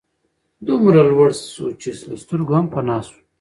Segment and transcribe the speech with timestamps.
[0.67, 3.17] دومره لوړ سو چي له سترګو هم پناه سو